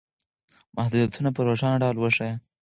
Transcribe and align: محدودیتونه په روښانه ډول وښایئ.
محدودیتونه 0.77 1.29
په 1.35 1.41
روښانه 1.47 1.77
ډول 1.81 1.97
وښایئ. 1.99 2.33